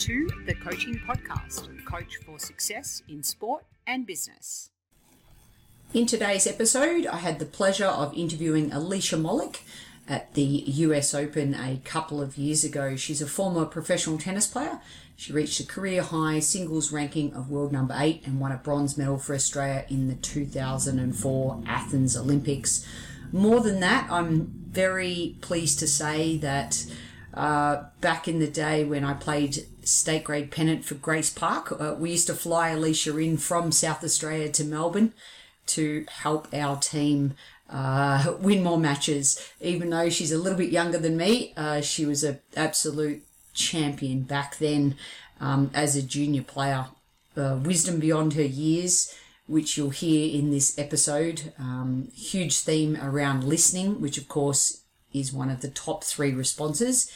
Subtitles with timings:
[0.00, 4.70] to the Coaching Podcast, Coach for Success in Sport and Business.
[5.92, 9.60] In today's episode, I had the pleasure of interviewing Alicia Molik
[10.08, 12.96] at the US Open a couple of years ago.
[12.96, 14.80] She's a former professional tennis player.
[15.16, 18.96] She reached a career high singles ranking of world number eight and won a bronze
[18.96, 22.86] medal for Australia in the 2004 Athens Olympics.
[23.32, 26.86] More than that, I'm very pleased to say that
[27.34, 31.94] uh, back in the day when I played state grade pennant for Grace Park, uh,
[31.98, 35.12] we used to fly Alicia in from South Australia to Melbourne
[35.66, 37.34] to help our team
[37.68, 39.40] uh, win more matches.
[39.60, 43.22] Even though she's a little bit younger than me, uh, she was an absolute
[43.52, 44.96] champion back then
[45.40, 46.86] um, as a junior player.
[47.36, 49.14] Uh, wisdom beyond her years,
[49.46, 51.52] which you'll hear in this episode.
[51.58, 54.82] Um, huge theme around listening, which of course
[55.12, 57.10] is one of the top three responses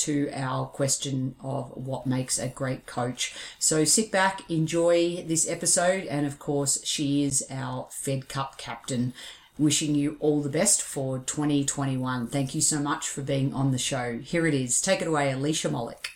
[0.00, 3.34] to our question of what makes a great coach.
[3.58, 9.12] So sit back, enjoy this episode, and of course, she is our Fed Cup captain.
[9.58, 12.28] Wishing you all the best for 2021.
[12.28, 14.18] Thank you so much for being on the show.
[14.18, 14.80] Here it is.
[14.80, 16.08] Take it away, Alicia Molik.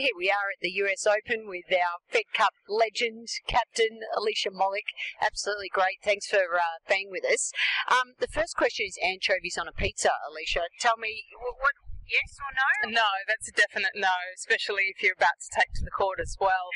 [0.00, 4.88] Here we are at the US Open with our Fed Cup legend, captain Alicia Molik.
[5.20, 5.98] Absolutely great.
[6.02, 7.52] Thanks for uh, being with us.
[7.86, 10.62] Um, the first question is anchovies on a pizza, Alicia.
[10.80, 11.74] Tell me, what
[12.10, 13.00] yes or no?
[13.00, 16.36] No, that's a definite no, especially if you're about to take to the court as
[16.40, 16.74] well.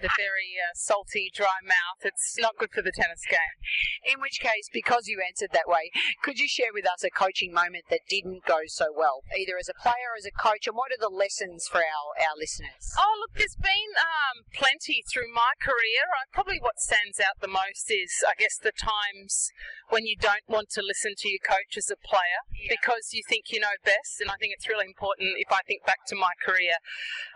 [0.00, 3.58] The very uh, salty, dry mouth, it's not good for the tennis game.
[4.06, 5.92] In which case, because you answered that way,
[6.24, 9.68] could you share with us a coaching moment that didn't go so well, either as
[9.68, 12.96] a player or as a coach, and what are the lessons for our, our listeners?
[12.96, 16.08] Oh, look, there's been um, plenty through my career.
[16.16, 19.52] I, probably what stands out the most is, I guess, the times
[19.90, 22.72] when you don't want to listen to your coach as a player yeah.
[22.72, 25.84] because you think you know best, and I think it's really important if I think
[25.86, 26.76] back to my career.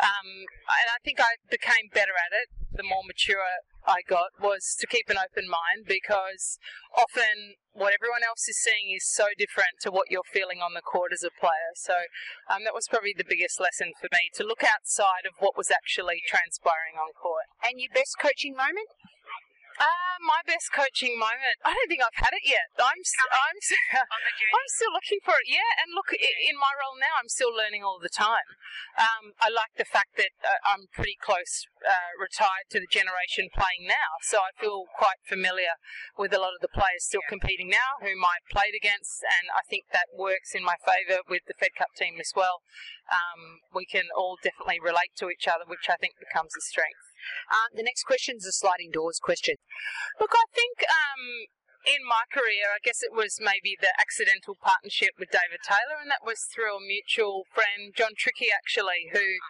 [0.00, 3.44] Um, and I think I became better at it the more mature
[3.84, 6.58] I got was to keep an open mind because
[6.94, 10.84] often what everyone else is seeing is so different to what you're feeling on the
[10.84, 11.74] court as a player.
[11.74, 12.08] So
[12.48, 15.70] um, that was probably the biggest lesson for me to look outside of what was
[15.70, 17.50] actually transpiring on court.
[17.60, 18.88] And your best coaching moment?
[19.82, 21.58] Uh, my best coaching moment.
[21.66, 22.70] I don't think I've had it yet.
[22.78, 23.58] I'm I'm
[24.54, 25.50] I'm still looking for it.
[25.50, 28.46] Yeah, and look, in my role now, I'm still learning all the time.
[28.94, 33.50] Um, I like the fact that uh, I'm pretty close uh, retired to the generation
[33.50, 35.74] playing now, so I feel quite familiar
[36.14, 39.66] with a lot of the players still competing now, whom I played against, and I
[39.66, 42.62] think that works in my favour with the Fed Cup team as well.
[43.10, 47.11] Um, we can all definitely relate to each other, which I think becomes a strength.
[47.50, 49.56] Uh, the next question is a sliding doors question.
[50.20, 51.48] Look, I think um,
[51.86, 56.10] in my career, I guess it was maybe the accidental partnership with David Taylor, and
[56.10, 59.42] that was through a mutual friend, John Trickey, actually, who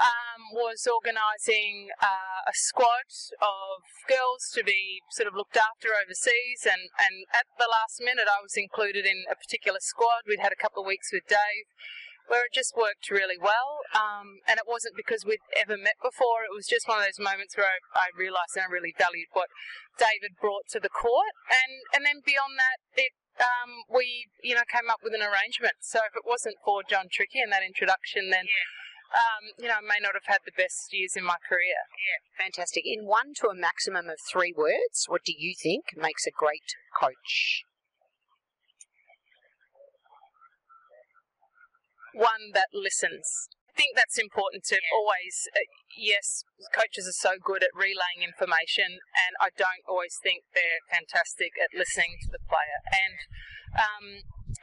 [0.00, 3.08] um, was organising uh, a squad
[3.42, 8.30] of girls to be sort of looked after overseas, and, and at the last minute,
[8.30, 10.24] I was included in a particular squad.
[10.24, 11.68] We'd had a couple of weeks with Dave
[12.28, 13.82] where it just worked really well.
[13.96, 16.44] Um, and it wasn't because we'd ever met before.
[16.44, 19.32] It was just one of those moments where I, I realised and I really valued
[19.32, 19.48] what
[19.96, 21.34] David brought to the court.
[21.48, 25.80] And, and then beyond that, it um, we, you know, came up with an arrangement.
[25.80, 28.78] So if it wasn't for John Trickey and that introduction, then yeah.
[29.08, 31.80] Um, you know, I may not have had the best years in my career.
[31.96, 32.84] Yeah, fantastic.
[32.84, 36.76] In one to a maximum of three words, what do you think makes a great
[36.92, 37.64] coach?
[42.18, 43.46] One that listens.
[43.70, 44.90] I think that's important to yeah.
[44.90, 45.46] always.
[45.54, 45.62] Uh,
[45.94, 46.42] yes,
[46.74, 51.70] coaches are so good at relaying information, and I don't always think they're fantastic at
[51.70, 52.82] listening to the player.
[52.90, 53.18] And
[53.78, 54.06] um,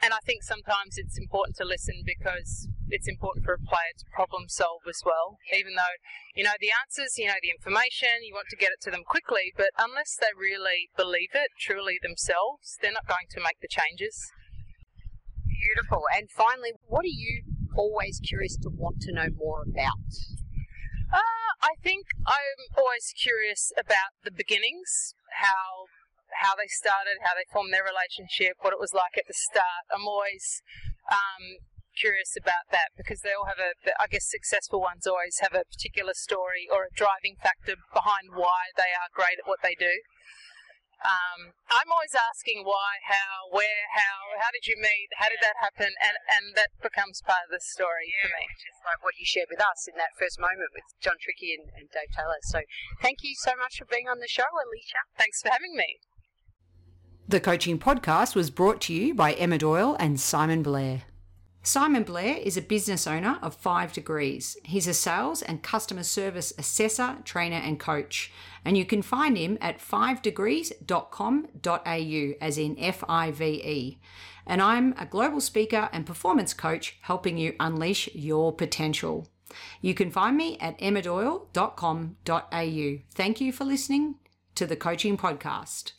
[0.02, 4.04] and I think sometimes it's important to listen because it's important for a player to
[4.12, 5.40] problem solve as well.
[5.48, 5.96] Even though
[6.36, 9.04] you know the answers, you know the information, you want to get it to them
[9.06, 13.72] quickly, but unless they really believe it truly themselves, they're not going to make the
[13.72, 14.28] changes.
[15.66, 16.06] Beautiful.
[16.14, 17.42] And finally, what are you
[17.74, 20.06] always curious to want to know more about?
[21.10, 25.90] Uh, I think I'm always curious about the beginnings, how
[26.42, 29.86] how they started, how they formed their relationship, what it was like at the start.
[29.90, 30.62] I'm always
[31.10, 31.62] um,
[31.96, 35.64] curious about that because they all have a, I guess, successful ones always have a
[35.64, 39.96] particular story or a driving factor behind why they are great at what they do.
[41.04, 45.60] Um, I'm always asking why, how, where, how, how did you meet, how did that
[45.60, 48.44] happen, and, and that becomes part of the story yeah, for me.
[48.48, 51.52] Which is like what you shared with us in that first moment with John Trickey
[51.52, 52.40] and, and Dave Taylor.
[52.48, 52.64] So
[53.04, 55.04] thank you so much for being on the show, Alicia.
[55.20, 56.00] Thanks for having me.
[57.28, 61.04] The Coaching Podcast was brought to you by Emma Doyle and Simon Blair.
[61.66, 64.56] Simon Blair is a business owner of Five Degrees.
[64.62, 68.30] He's a sales and customer service assessor, trainer, and coach.
[68.64, 73.98] And you can find him at fivedegrees.com.au, as in F I V E.
[74.46, 79.26] And I'm a global speaker and performance coach helping you unleash your potential.
[79.80, 82.98] You can find me at emmadoyle.com.au.
[83.12, 84.14] Thank you for listening
[84.54, 85.94] to the Coaching Podcast.